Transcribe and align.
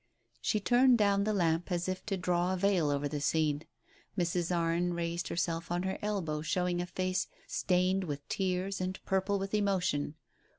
She 0.41 0.59
turned 0.59 0.97
down 0.97 1.25
the 1.25 1.31
lamp, 1.33 1.71
as 1.71 1.87
if 1.87 2.03
to 2.07 2.17
draw 2.17 2.53
a 2.53 2.57
veil 2.57 2.89
over 2.89 3.07
the 3.07 3.21
scene. 3.21 3.67
Mrs. 4.17 4.49
Arne 4.51 4.95
raised 4.95 5.27
herself 5.27 5.69
on 5.69 5.83
her 5.83 5.99
elbow, 6.01 6.41
show 6.41 6.67
ing 6.67 6.81
a 6.81 6.87
face 6.87 7.27
stained 7.45 8.05
with 8.05 8.27
tears 8.27 8.81
and 8.81 8.99
purple 9.05 9.37
with 9.37 9.53
emotion. 9.53 10.15